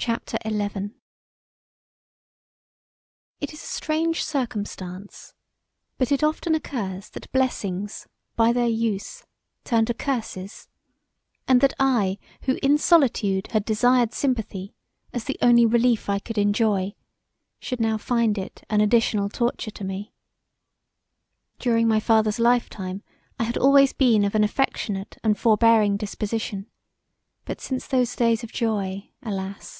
CHAPTER 0.00 0.38
XI 0.46 0.90
It 3.40 3.52
is 3.52 3.62
a 3.62 3.66
strange 3.66 4.22
circumstance 4.22 5.34
but 5.98 6.12
it 6.12 6.22
often 6.22 6.54
occurs 6.54 7.10
that 7.10 7.30
blessings 7.32 8.06
by 8.36 8.52
their 8.52 8.68
use 8.68 9.24
turn 9.64 9.86
to 9.86 9.92
curses; 9.92 10.68
and 11.48 11.60
that 11.60 11.74
I 11.80 12.18
who 12.42 12.60
in 12.62 12.78
solitude 12.78 13.48
had 13.48 13.64
desired 13.64 14.14
sympathy 14.14 14.72
as 15.12 15.24
the 15.24 15.36
only 15.42 15.66
relief 15.66 16.08
I 16.08 16.20
could 16.20 16.38
enjoy 16.38 16.94
should 17.58 17.80
now 17.80 17.98
find 17.98 18.38
it 18.38 18.64
an 18.70 18.80
additional 18.80 19.28
torture 19.28 19.72
to 19.72 19.84
me. 19.84 20.14
During 21.58 21.88
my 21.88 21.98
father's 22.00 22.38
life 22.38 22.70
time 22.70 23.02
I 23.38 23.42
had 23.44 23.58
always 23.58 23.92
been 23.92 24.24
of 24.24 24.34
an 24.36 24.44
affectionate 24.44 25.18
and 25.24 25.36
forbearing 25.36 25.96
disposition, 25.98 26.70
but 27.44 27.60
since 27.60 27.86
those 27.86 28.14
days 28.16 28.42
of 28.44 28.52
joy 28.52 29.10
alas! 29.22 29.74